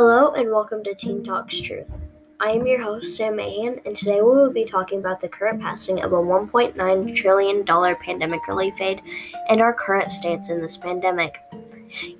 [0.00, 1.88] Hello and welcome to Teen Talks Truth.
[2.38, 5.60] I am your host, Sam Mahan, and today we will be talking about the current
[5.60, 9.02] passing of a $1.9 trillion pandemic relief aid
[9.48, 11.40] and our current stance in this pandemic.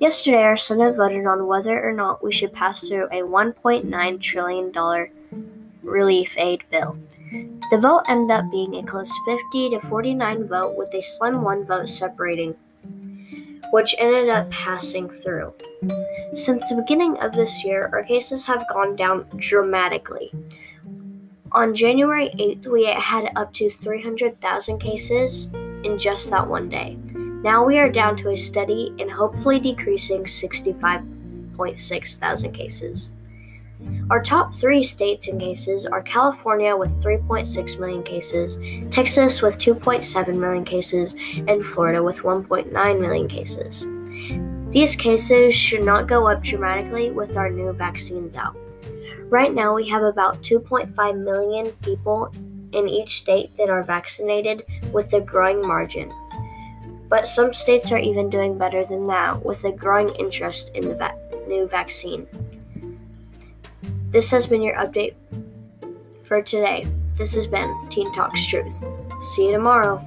[0.00, 5.08] Yesterday, our Senate voted on whether or not we should pass through a $1.9 trillion
[5.84, 6.98] relief aid bill.
[7.70, 11.64] The vote ended up being a close 50 to 49 vote with a slim one
[11.64, 12.56] vote separating
[13.70, 15.54] which ended up passing through.
[16.32, 20.32] Since the beginning of this year, our cases have gone down dramatically.
[21.52, 25.48] On January 8th, we had up to 300,000 cases
[25.84, 26.98] in just that one day.
[27.42, 33.12] Now we are down to a steady and hopefully decreasing 65.6 thousand cases.
[34.10, 38.58] Our top three states in cases are California with 3.6 million cases,
[38.90, 41.14] Texas with 2.7 million cases,
[41.46, 43.86] and Florida with 1.9 million cases.
[44.70, 48.56] These cases should not go up dramatically with our new vaccines out.
[49.30, 52.32] Right now, we have about 2.5 million people
[52.72, 56.12] in each state that are vaccinated with a growing margin.
[57.08, 60.94] But some states are even doing better than that with a growing interest in the
[60.94, 62.26] va- new vaccine.
[64.10, 65.14] This has been your update
[66.24, 66.86] for today.
[67.16, 68.82] This has been Teen Talks Truth.
[69.34, 70.06] See you tomorrow.